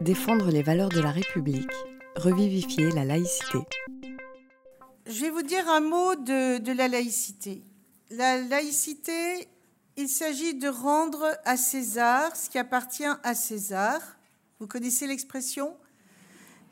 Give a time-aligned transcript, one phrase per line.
[0.00, 1.70] Défendre les valeurs de la République,
[2.16, 3.58] revivifier la laïcité.
[5.06, 7.62] Je vais vous dire un mot de, la laïcité.
[8.10, 9.48] La laïcité,
[9.96, 14.00] il s'agit de rendre à César ce qui appartient à César.
[14.58, 15.76] Vous connaissez l'expression?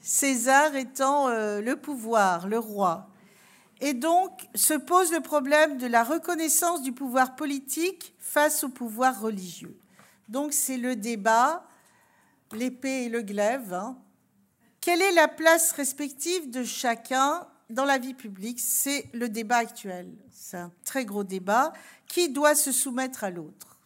[0.00, 3.08] César étant euh, le pouvoir, le roi.
[3.80, 9.20] Et donc se pose le problème de la reconnaissance du pouvoir politique face au pouvoir
[9.20, 9.76] religieux.
[10.28, 11.64] Donc c'est le débat,
[12.54, 13.72] l'épée et le glaive.
[13.72, 13.98] hein.
[14.80, 18.60] Quelle est la place respective de chacun dans la vie publique?
[18.60, 20.10] C'est le débat actuel.
[20.30, 21.72] C'est un très gros débat.
[22.06, 23.78] Qui doit se soumettre à l'autre?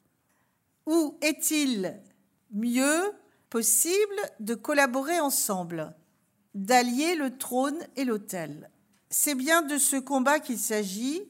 [0.86, 2.00] Ou est-il
[2.50, 3.12] mieux
[3.50, 5.94] possible de collaborer ensemble,
[6.54, 8.70] d'allier le trône et l'autel?
[9.10, 11.22] C'est bien de ce combat qu'il s'agit,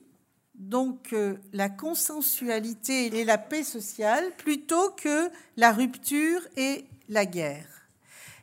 [0.58, 7.68] donc euh, la consensualité et la paix sociale, plutôt que la rupture et la guerre.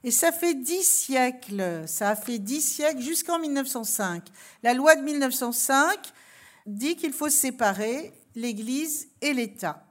[0.03, 4.23] Et ça fait dix siècles, ça a fait dix siècles jusqu'en 1905.
[4.61, 5.97] La loi de 1905
[6.65, 9.85] dit qu'il faut séparer l'Église et l'État.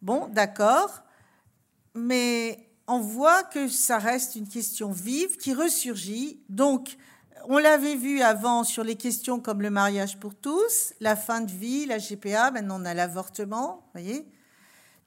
[0.00, 1.02] Bon, d'accord,
[1.94, 6.40] mais on voit que ça reste une question vive qui ressurgit.
[6.48, 6.96] Donc,
[7.48, 11.50] on l'avait vu avant sur les questions comme le mariage pour tous, la fin de
[11.50, 14.26] vie, la GPA, maintenant on a l'avortement, voyez.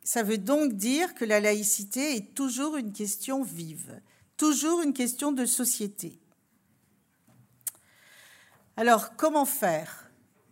[0.04, 4.00] Ça veut donc dire que la laïcité est toujours une question vive,
[4.38, 6.20] toujours une question de société.
[8.78, 10.10] Alors, comment faire?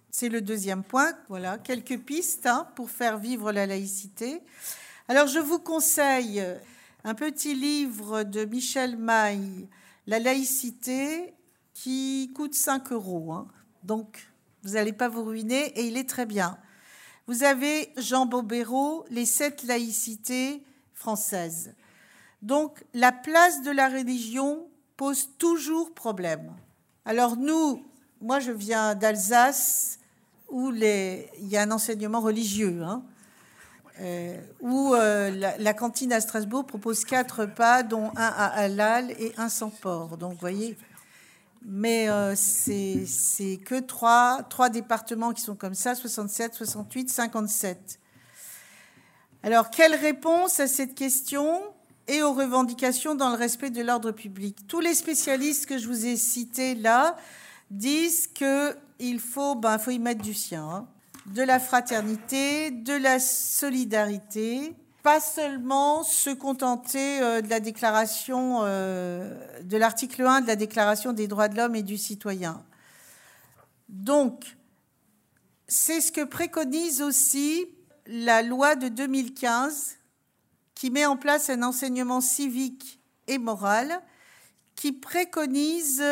[0.09, 1.13] C'est le deuxième point.
[1.29, 4.41] Voilà, quelques pistes hein, pour faire vivre la laïcité.
[5.07, 6.43] Alors, je vous conseille
[7.03, 9.69] un petit livre de Michel Maille,
[10.07, 11.35] La laïcité,
[11.75, 13.33] qui coûte 5 euros.
[13.33, 13.47] hein.
[13.83, 14.27] Donc,
[14.63, 16.57] vous n'allez pas vous ruiner et il est très bien.
[17.27, 21.75] Vous avez Jean Bobéro, Les sept laïcités françaises.
[22.41, 26.53] Donc, la place de la religion pose toujours problème.
[27.03, 27.83] Alors, nous,
[28.21, 29.99] moi, je viens d'Alsace,
[30.49, 33.03] où il y a un enseignement religieux, hein,
[33.99, 39.11] euh, où euh, la, la cantine à Strasbourg propose quatre repas, dont un à halal
[39.19, 40.17] et un sans porc.
[40.17, 40.77] Donc, vous voyez,
[41.67, 47.99] mais euh, c'est que trois, trois départements qui sont comme ça, 67, 68, 57.
[49.41, 51.61] Alors, quelle réponse à cette question
[52.07, 54.67] et aux revendications dans le respect de l'ordre public?
[54.67, 57.17] Tous les spécialistes que je vous ai cités là
[57.71, 60.87] disent qu'il faut, ben, faut y mettre du sien, hein.
[61.25, 69.61] de la fraternité, de la solidarité, pas seulement se contenter euh, de la déclaration euh,
[69.61, 72.65] de l'article 1 de la Déclaration des droits de l'homme et du citoyen.
[73.87, 74.57] Donc,
[75.67, 77.67] c'est ce que préconise aussi
[78.07, 79.97] la loi de 2015
[80.73, 84.01] qui met en place un enseignement civique et moral
[84.73, 86.03] qui préconise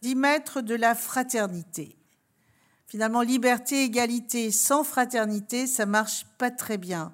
[0.00, 1.96] d'y mettre de la fraternité.
[2.86, 7.12] Finalement, liberté, égalité sans fraternité, ça marche pas très bien.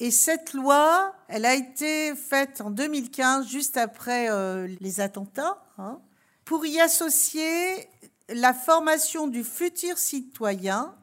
[0.00, 6.00] Et cette loi, elle a été faite en 2015, juste après euh, les attentats, hein,
[6.44, 7.88] pour y associer
[8.28, 10.94] la formation du futur citoyen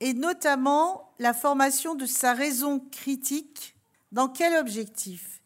[0.00, 3.76] et notamment la formation de sa raison critique.
[4.12, 5.40] Dans quel objectif?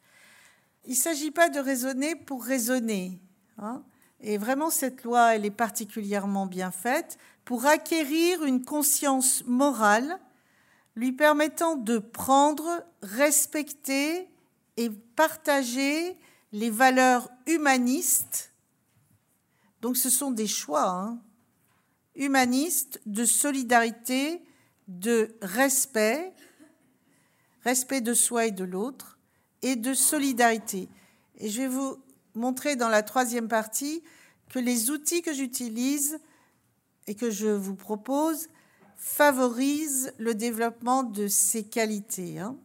[0.87, 3.21] Il ne s'agit pas de raisonner pour raisonner.
[3.59, 3.83] hein.
[4.21, 10.19] Et vraiment, cette loi, elle est particulièrement bien faite pour acquérir une conscience morale
[10.97, 14.29] lui permettant de prendre, respecter
[14.77, 16.17] et partager
[16.53, 18.53] les valeurs humanistes.
[19.83, 21.21] Donc ce sont des choix hein,
[22.15, 24.43] humanistes de solidarité,
[24.89, 26.33] de respect,
[27.63, 29.19] respect de soi et de l'autre,
[29.63, 30.89] et de solidarité.
[31.39, 31.99] Et je vais vous
[32.35, 34.03] montrer dans la troisième partie
[34.49, 36.19] que les outils que j'utilise
[37.07, 38.49] et que je vous propose
[38.97, 42.39] favorisent le développement de ces qualités.
[42.39, 42.57] hein.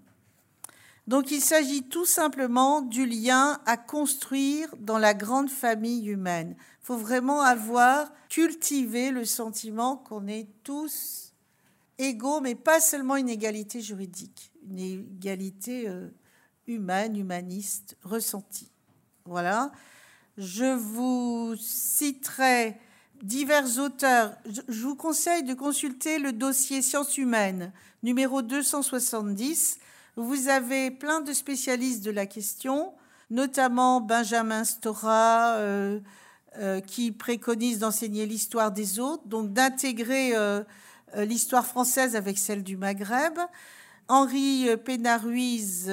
[1.10, 6.56] Donc il s'agit tout simplement du lien à construire dans la grande famille humaine.
[6.60, 11.34] Il faut vraiment avoir cultivé le sentiment qu'on est tous
[11.98, 16.10] égaux, mais pas seulement une égalité juridique, une égalité euh,
[16.68, 18.72] humaine, humaniste, ressentie.
[19.26, 19.72] Voilà.
[20.38, 22.78] Je vous citerai
[23.24, 24.34] divers auteurs.
[24.68, 27.72] Je vous conseille de consulter le dossier Sciences humaines,
[28.04, 29.78] numéro 270.
[30.16, 32.94] Vous avez plein de spécialistes de la question,
[33.30, 36.00] notamment Benjamin Stora, euh,
[36.58, 40.64] euh, qui préconise d'enseigner l'histoire des autres, donc d'intégrer euh,
[41.16, 43.38] l'histoire française avec celle du Maghreb.
[44.08, 45.92] Henri Pénaruiz,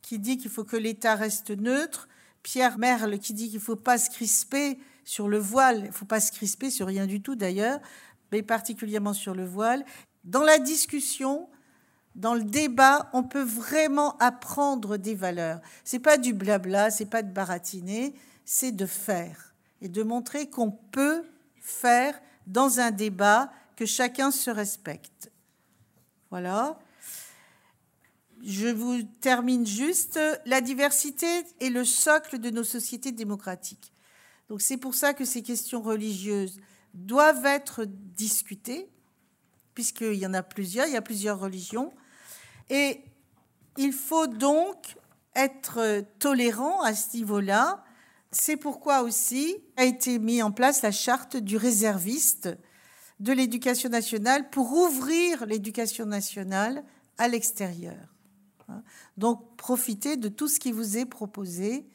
[0.00, 2.08] qui dit qu'il faut que l'État reste neutre.
[2.42, 5.92] Pierre Merle qui dit qu'il ne faut pas se crisper sur le voile, il ne
[5.92, 7.80] faut pas se crisper sur rien du tout d'ailleurs,
[8.30, 9.84] mais particulièrement sur le voile.
[10.24, 11.48] Dans la discussion,
[12.14, 15.60] dans le débat, on peut vraiment apprendre des valeurs.
[15.84, 18.14] C'est pas du blabla, c'est pas de baratiner,
[18.44, 21.24] c'est de faire et de montrer qu'on peut
[21.56, 25.30] faire dans un débat que chacun se respecte.
[26.30, 26.78] Voilà.
[28.42, 30.18] Je vous termine juste.
[30.46, 31.26] La diversité
[31.60, 33.92] est le socle de nos sociétés démocratiques.
[34.52, 36.60] Donc c'est pour ça que ces questions religieuses
[36.92, 38.90] doivent être discutées,
[39.72, 41.90] puisqu'il y en a plusieurs, il y a plusieurs religions.
[42.68, 43.00] Et
[43.78, 44.98] il faut donc
[45.34, 47.82] être tolérant à ce niveau-là.
[48.30, 52.50] C'est pourquoi aussi a été mis en place la charte du réserviste
[53.20, 56.84] de l'éducation nationale pour ouvrir l'éducation nationale
[57.16, 58.14] à l'extérieur.
[59.16, 61.86] Donc profitez de tout ce qui vous est proposé